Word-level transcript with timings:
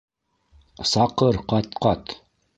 Саҡыр 0.93 1.39
ҡат-ҡат! 1.53 2.17